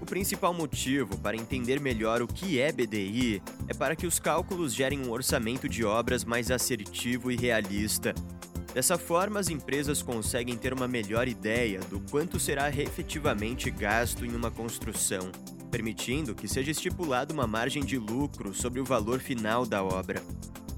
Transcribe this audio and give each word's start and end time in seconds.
O 0.00 0.06
principal 0.06 0.54
motivo 0.54 1.18
para 1.18 1.36
entender 1.36 1.78
melhor 1.78 2.22
o 2.22 2.26
que 2.26 2.58
é 2.58 2.72
BDI 2.72 3.42
é 3.68 3.74
para 3.74 3.94
que 3.94 4.06
os 4.06 4.18
cálculos 4.18 4.74
gerem 4.74 5.00
um 5.00 5.10
orçamento 5.10 5.68
de 5.68 5.84
obras 5.84 6.24
mais 6.24 6.50
assertivo 6.50 7.30
e 7.30 7.36
realista, 7.36 8.14
Dessa 8.78 8.96
forma, 8.96 9.40
as 9.40 9.48
empresas 9.48 10.02
conseguem 10.02 10.56
ter 10.56 10.72
uma 10.72 10.86
melhor 10.86 11.26
ideia 11.26 11.80
do 11.90 11.98
quanto 11.98 12.38
será 12.38 12.68
efetivamente 12.68 13.72
gasto 13.72 14.24
em 14.24 14.32
uma 14.36 14.52
construção, 14.52 15.32
permitindo 15.68 16.32
que 16.32 16.46
seja 16.46 16.70
estipulada 16.70 17.34
uma 17.34 17.44
margem 17.44 17.84
de 17.84 17.98
lucro 17.98 18.54
sobre 18.54 18.78
o 18.78 18.84
valor 18.84 19.18
final 19.18 19.66
da 19.66 19.82
obra. 19.82 20.22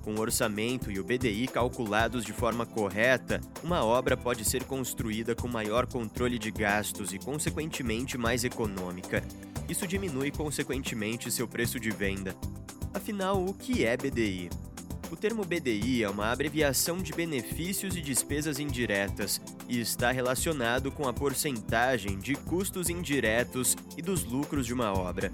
Com 0.00 0.14
o 0.14 0.18
orçamento 0.18 0.90
e 0.90 0.98
o 0.98 1.04
BDI 1.04 1.46
calculados 1.46 2.24
de 2.24 2.32
forma 2.32 2.64
correta, 2.64 3.38
uma 3.62 3.84
obra 3.84 4.16
pode 4.16 4.46
ser 4.46 4.64
construída 4.64 5.34
com 5.34 5.46
maior 5.46 5.86
controle 5.86 6.38
de 6.38 6.50
gastos 6.50 7.12
e, 7.12 7.18
consequentemente, 7.18 8.16
mais 8.16 8.44
econômica. 8.44 9.22
Isso 9.68 9.86
diminui, 9.86 10.30
consequentemente, 10.30 11.30
seu 11.30 11.46
preço 11.46 11.78
de 11.78 11.90
venda. 11.90 12.34
Afinal, 12.94 13.44
o 13.44 13.52
que 13.52 13.84
é 13.84 13.94
BDI? 13.94 14.48
O 15.10 15.16
termo 15.16 15.44
BDI 15.44 16.04
é 16.04 16.08
uma 16.08 16.30
abreviação 16.30 16.98
de 16.98 17.12
benefícios 17.12 17.96
e 17.96 18.00
despesas 18.00 18.60
indiretas 18.60 19.40
e 19.68 19.80
está 19.80 20.12
relacionado 20.12 20.92
com 20.92 21.08
a 21.08 21.12
porcentagem 21.12 22.16
de 22.16 22.36
custos 22.36 22.88
indiretos 22.88 23.76
e 23.96 24.02
dos 24.02 24.22
lucros 24.22 24.66
de 24.66 24.72
uma 24.72 24.92
obra. 24.92 25.32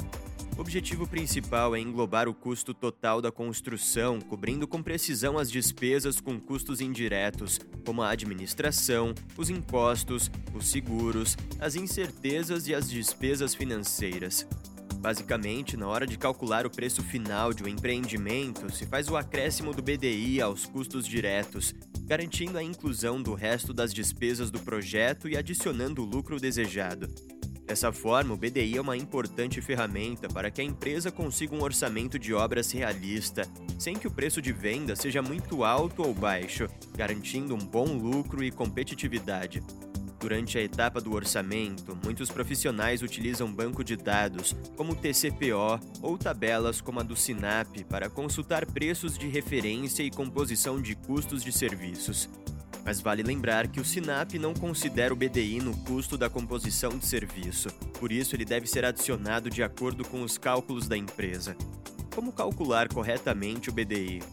O 0.57 0.63
objetivo 0.63 1.07
principal 1.07 1.77
é 1.77 1.81
englobar 1.81 2.27
o 2.27 2.33
custo 2.33 2.73
total 2.73 3.21
da 3.21 3.31
construção, 3.31 4.19
cobrindo 4.19 4.67
com 4.67 4.83
precisão 4.83 5.37
as 5.37 5.51
despesas 5.51 6.19
com 6.23 6.41
custos 6.41 6.81
indiretos, 6.81 7.61
como 7.85 8.01
a 8.01 8.09
administração, 8.09 9.13
os 9.36 9.51
impostos, 9.51 10.31
os 10.55 10.69
seguros, 10.69 11.36
as 11.61 11.77
incertezas 11.77 12.67
e 12.67 12.75
as 12.75 12.89
despesas 12.89 13.55
financeiras. 13.55 14.47
Basicamente, 14.95 15.77
na 15.77 15.86
hora 15.86 16.07
de 16.07 16.19
calcular 16.19 16.67
o 16.67 16.70
preço 16.70 17.02
final 17.02 17.52
de 17.52 17.63
um 17.63 17.69
empreendimento, 17.69 18.74
se 18.74 18.86
faz 18.86 19.08
o 19.08 19.17
acréscimo 19.17 19.73
do 19.73 19.83
BDI 19.83 20.41
aos 20.41 20.67
custos 20.67 21.07
diretos, 21.07 21.74
garantindo 22.05 22.58
a 22.58 22.63
inclusão 22.63 23.23
do 23.23 23.35
resto 23.35 23.73
das 23.73 23.92
despesas 23.92 24.51
do 24.51 24.61
projeto 24.61 25.29
e 25.29 25.36
adicionando 25.36 26.02
o 26.02 26.07
lucro 26.07 26.41
desejado. 26.41 27.08
Dessa 27.67 27.92
forma, 27.92 28.33
o 28.33 28.36
BDI 28.36 28.77
é 28.77 28.80
uma 28.80 28.97
importante 28.97 29.61
ferramenta 29.61 30.29
para 30.29 30.52
que 30.52 30.61
a 30.61 30.64
empresa 30.64 31.11
consiga 31.11 31.53
um 31.53 31.63
orçamento 31.64 32.17
de 32.17 32.33
obras 32.33 32.70
realista, 32.70 33.42
sem 33.77 33.97
que 33.97 34.07
o 34.07 34.11
preço 34.11 34.41
de 34.41 34.53
venda 34.53 34.95
seja 34.95 35.20
muito 35.20 35.64
alto 35.64 36.05
ou 36.05 36.14
baixo, 36.14 36.68
garantindo 36.97 37.57
um 37.57 37.58
bom 37.58 37.86
lucro 37.86 38.45
e 38.45 38.53
competitividade. 38.53 39.61
Durante 40.27 40.59
a 40.59 40.61
etapa 40.61 41.01
do 41.01 41.14
orçamento, 41.14 41.97
muitos 42.05 42.33
profissionais 42.33 43.01
utilizam 43.01 43.47
banco 43.47 43.85
de 43.85 43.97
dados, 43.97 44.57
como 44.75 44.91
o 44.91 44.97
TCPO, 44.97 45.79
ou 46.03 46.19
tabelas 46.19 46.81
como 46.81 46.98
a 46.98 47.05
do 47.05 47.14
SINAP, 47.14 47.85
para 47.85 48.11
consultar 48.11 48.67
preços 48.67 49.17
de 49.17 49.29
referência 49.29 50.03
e 50.03 50.11
composição 50.11 50.83
de 50.83 50.97
custos 50.97 51.45
de 51.45 51.53
serviços. 51.53 52.29
Mas 52.85 53.01
vale 53.01 53.23
lembrar 53.23 53.69
que 53.69 53.79
o 53.79 53.85
SINAP 53.85 54.35
não 54.35 54.53
considera 54.53 55.15
o 55.15 55.17
BDI 55.17 55.61
no 55.61 55.77
custo 55.85 56.19
da 56.19 56.29
composição 56.29 56.98
de 56.98 57.07
serviço, 57.07 57.69
por 58.01 58.11
isso 58.11 58.35
ele 58.35 58.45
deve 58.45 58.67
ser 58.67 58.85
adicionado 58.85 59.48
de 59.48 59.63
acordo 59.63 60.05
com 60.05 60.25
os 60.25 60.36
cálculos 60.36 60.89
da 60.89 60.97
empresa. 60.97 61.57
Como 62.13 62.33
calcular 62.33 62.89
corretamente 62.89 63.70
o 63.70 63.73
BDI? 63.73 64.25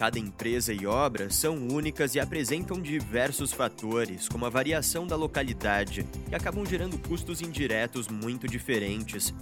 Cada 0.00 0.18
empresa 0.18 0.72
e 0.72 0.86
obra 0.86 1.28
são 1.28 1.58
únicas 1.68 2.14
e 2.14 2.20
apresentam 2.20 2.80
diversos 2.80 3.52
fatores, 3.52 4.26
como 4.30 4.46
a 4.46 4.48
variação 4.48 5.06
da 5.06 5.14
localidade, 5.14 6.06
que 6.26 6.34
acabam 6.34 6.64
gerando 6.64 6.96
custos 7.06 7.42
indiretos 7.42 8.08
muito 8.08 8.48
diferentes. 8.48 9.34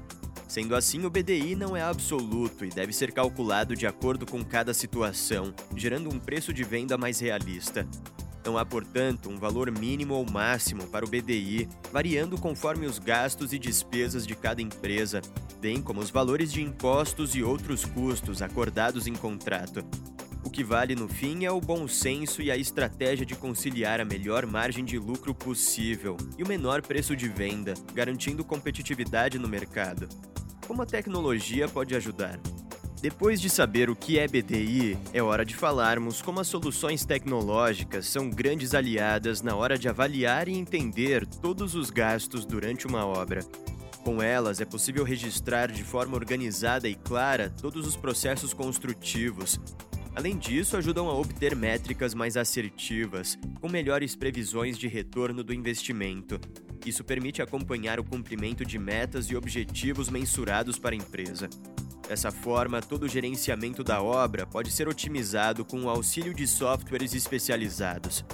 Sendo 0.49 0.75
assim, 0.75 1.05
o 1.05 1.11
BDI 1.11 1.55
não 1.55 1.77
é 1.77 1.83
absoluto 1.83 2.65
e 2.65 2.71
deve 2.71 2.93
ser 2.93 3.13
calculado 3.13 3.77
de 3.77 3.87
acordo 3.87 4.27
com 4.27 4.45
cada 4.45 4.75
situação, 4.75 5.55
gerando 5.77 6.13
um 6.13 6.19
preço 6.19 6.53
de 6.53 6.65
venda 6.65 6.99
mais 6.99 7.21
realista. 7.21 7.87
Não 8.45 8.59
há, 8.59 8.67
portanto, 8.67 9.31
um 9.31 9.39
valor 9.39 9.71
mínimo 9.71 10.15
ou 10.15 10.29
máximo 10.29 10.89
para 10.89 11.05
o 11.05 11.09
BDI, 11.09 11.69
variando 11.93 12.37
conforme 12.37 12.85
os 12.85 12.99
gastos 12.99 13.53
e 13.53 13.61
despesas 13.61 14.27
de 14.27 14.35
cada 14.35 14.61
empresa, 14.61 15.23
bem 15.61 15.81
como 15.81 16.01
os 16.01 16.11
valores 16.11 16.53
de 16.53 16.61
impostos 16.63 17.37
e 17.37 17.45
outros 17.45 17.85
custos 17.85 18.43
acordados 18.43 19.07
em 19.07 19.15
contrato. 19.15 19.87
O 20.49 20.51
que 20.51 20.65
vale 20.65 20.95
no 20.95 21.07
fim 21.07 21.45
é 21.45 21.51
o 21.51 21.61
bom 21.61 21.87
senso 21.87 22.41
e 22.41 22.51
a 22.51 22.57
estratégia 22.57 23.27
de 23.27 23.35
conciliar 23.35 24.01
a 24.01 24.05
melhor 24.05 24.47
margem 24.47 24.83
de 24.83 24.99
lucro 24.99 25.35
possível 25.35 26.17
e 26.39 26.43
o 26.43 26.49
menor 26.49 26.81
preço 26.81 27.15
de 27.15 27.29
venda, 27.29 27.75
garantindo 27.93 28.43
competitividade 28.43 29.39
no 29.39 29.47
mercado. 29.47 30.09
Como 30.67 30.81
a 30.81 30.87
tecnologia 30.87 31.69
pode 31.69 31.95
ajudar? 31.95 32.41
Depois 32.99 33.43
de 33.43 33.51
saber 33.51 33.91
o 33.91 33.95
que 33.95 34.19
é 34.19 34.27
BDI, 34.27 34.97
é 35.13 35.23
hora 35.23 35.45
de 35.45 35.55
falarmos 35.55 36.23
como 36.23 36.41
as 36.41 36.49
soluções 36.49 37.05
tecnológicas 37.05 38.07
são 38.07 38.31
grandes 38.31 38.75
aliadas 38.75 39.43
na 39.43 39.55
hora 39.55 39.77
de 39.77 39.87
avaliar 39.87 40.49
e 40.49 40.57
entender 40.57 41.27
todos 41.27 41.75
os 41.75 41.91
gastos 41.91 42.47
durante 42.47 42.87
uma 42.87 43.05
obra. 43.05 43.43
Com 44.03 44.23
elas, 44.23 44.63
é 44.63 44.65
possível 44.65 45.05
registrar 45.05 45.71
de 45.71 45.85
forma 45.85 46.17
organizada 46.17 46.89
e 46.89 46.95
clara 46.95 47.53
todos 47.61 47.87
os 47.87 47.99
processos 47.99 48.55
construtivos, 48.55 49.61
Além 50.19 50.37
disso, 50.37 50.77
ajudam 50.77 51.09
a 51.09 51.15
obter 51.15 51.55
métricas 51.55 52.13
mais 52.13 52.37
assertivas, 52.37 53.39
com 53.61 53.69
melhores 53.69 54.17
previsões 54.17 54.77
de 54.77 54.89
retorno 54.89 55.45
do 55.45 55.55
investimento. 55.55 56.41
Isso 56.85 57.05
permite 57.05 57.41
acompanhar 57.41 58.01
o 58.01 58.05
cumprimento 58.05 58.65
de 58.65 58.81
metas 58.81 59.27
e 59.27 59.37
objetivos 59.37 60.09
mensurados 60.11 60.77
para 60.77 60.93
a 60.93 60.99
empresa. 60.99 61.49
Dessa 62.09 62.33
forma, 62.33 62.83
todo 62.83 63.05
o 63.05 63.09
gerenciamento 63.09 63.85
da 63.85 64.03
obra 64.03 64.45
pode 64.45 64.73
ser 64.73 64.89
otimizado 64.89 65.65
com 65.65 65.85
o 65.85 65.89
auxílio 65.89 66.35
de 66.35 66.49
softwares 66.49 67.15
especializados. 67.15 68.25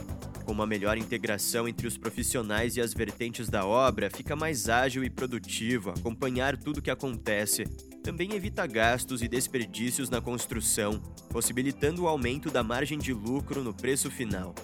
Com 0.46 0.52
uma 0.52 0.66
melhor 0.66 0.96
integração 0.96 1.68
entre 1.68 1.86
os 1.86 1.98
profissionais 1.98 2.78
e 2.78 2.80
as 2.80 2.94
vertentes 2.94 3.50
da 3.50 3.66
obra, 3.66 4.08
fica 4.08 4.34
mais 4.34 4.70
ágil 4.70 5.04
e 5.04 5.10
produtivo 5.10 5.90
acompanhar 5.90 6.56
tudo 6.56 6.78
o 6.78 6.82
que 6.82 6.90
acontece, 6.90 7.64
também 8.04 8.34
evita 8.34 8.66
gastos 8.66 9.22
e 9.22 9.28
desperdícios 9.28 10.10
na 10.10 10.20
construção, 10.20 11.00
possibilitando 11.30 12.02
o 12.02 12.06
aumento 12.06 12.50
da 12.50 12.62
margem 12.62 12.98
de 12.98 13.14
lucro 13.14 13.64
no 13.64 13.72
preço 13.72 14.10
final. 14.10 14.54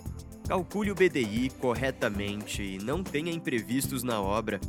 Calcule 0.46 0.90
o 0.90 0.94
BDI 0.94 1.50
corretamente 1.58 2.62
e 2.62 2.78
não 2.78 3.02
tenha 3.02 3.32
imprevistos 3.32 4.02
na 4.02 4.20
obra. 4.20 4.60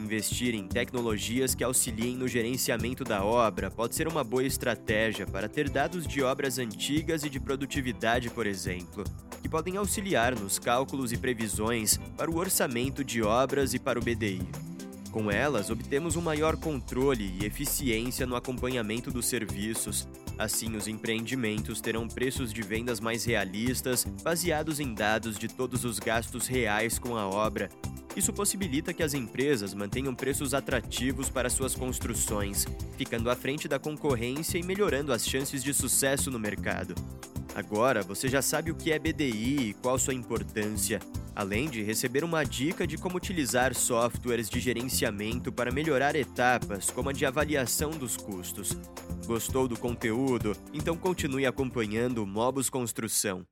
Investir 0.00 0.52
em 0.52 0.66
tecnologias 0.66 1.54
que 1.54 1.62
auxiliem 1.62 2.16
no 2.16 2.26
gerenciamento 2.26 3.04
da 3.04 3.24
obra 3.24 3.70
pode 3.70 3.94
ser 3.94 4.08
uma 4.08 4.24
boa 4.24 4.44
estratégia 4.44 5.24
para 5.24 5.48
ter 5.48 5.70
dados 5.70 6.04
de 6.04 6.20
obras 6.20 6.58
antigas 6.58 7.22
e 7.22 7.30
de 7.30 7.38
produtividade, 7.38 8.30
por 8.30 8.48
exemplo, 8.48 9.04
que 9.40 9.48
podem 9.48 9.76
auxiliar 9.76 10.34
nos 10.34 10.58
cálculos 10.58 11.12
e 11.12 11.16
previsões 11.16 11.98
para 12.16 12.30
o 12.30 12.36
orçamento 12.36 13.04
de 13.04 13.22
obras 13.22 13.74
e 13.74 13.78
para 13.78 13.98
o 13.98 14.02
BDI. 14.02 14.67
Com 15.10 15.30
elas, 15.30 15.70
obtemos 15.70 16.16
um 16.16 16.20
maior 16.20 16.56
controle 16.56 17.34
e 17.40 17.46
eficiência 17.46 18.26
no 18.26 18.36
acompanhamento 18.36 19.10
dos 19.10 19.26
serviços. 19.26 20.06
Assim, 20.38 20.76
os 20.76 20.86
empreendimentos 20.86 21.80
terão 21.80 22.06
preços 22.06 22.52
de 22.52 22.62
vendas 22.62 23.00
mais 23.00 23.24
realistas, 23.24 24.04
baseados 24.22 24.80
em 24.80 24.92
dados 24.92 25.38
de 25.38 25.48
todos 25.48 25.84
os 25.84 25.98
gastos 25.98 26.46
reais 26.46 26.98
com 26.98 27.16
a 27.16 27.26
obra. 27.26 27.70
Isso 28.14 28.32
possibilita 28.32 28.92
que 28.92 29.02
as 29.02 29.14
empresas 29.14 29.72
mantenham 29.72 30.14
preços 30.14 30.52
atrativos 30.52 31.30
para 31.30 31.48
suas 31.48 31.74
construções, 31.74 32.66
ficando 32.96 33.30
à 33.30 33.36
frente 33.36 33.66
da 33.66 33.78
concorrência 33.78 34.58
e 34.58 34.62
melhorando 34.62 35.12
as 35.12 35.26
chances 35.26 35.62
de 35.62 35.72
sucesso 35.72 36.30
no 36.30 36.38
mercado. 36.38 36.94
Agora 37.58 38.04
você 38.04 38.28
já 38.28 38.40
sabe 38.40 38.70
o 38.70 38.74
que 38.76 38.92
é 38.92 39.00
BDI 39.00 39.70
e 39.70 39.74
qual 39.82 39.98
sua 39.98 40.14
importância, 40.14 41.00
além 41.34 41.68
de 41.68 41.82
receber 41.82 42.22
uma 42.22 42.44
dica 42.44 42.86
de 42.86 42.96
como 42.96 43.16
utilizar 43.16 43.74
softwares 43.74 44.48
de 44.48 44.60
gerenciamento 44.60 45.50
para 45.50 45.72
melhorar 45.72 46.14
etapas 46.14 46.88
como 46.88 47.10
a 47.10 47.12
de 47.12 47.26
avaliação 47.26 47.90
dos 47.90 48.16
custos. 48.16 48.78
Gostou 49.26 49.66
do 49.66 49.76
conteúdo? 49.76 50.56
Então 50.72 50.96
continue 50.96 51.46
acompanhando 51.46 52.22
o 52.22 52.26
Mobus 52.26 52.70
Construção. 52.70 53.44